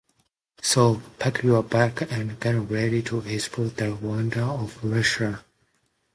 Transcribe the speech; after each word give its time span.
So, 0.63 0.99
pack 1.19 1.43
your 1.43 1.61
bags 1.61 2.07
and 2.09 2.39
get 2.39 2.55
ready 2.71 3.03
to 3.03 3.19
explore 3.19 3.67
the 3.67 3.93
wonders 3.95 4.41
of 4.41 4.79
Russia. 4.83 5.43